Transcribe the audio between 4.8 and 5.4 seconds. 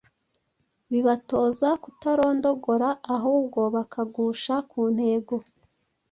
ntego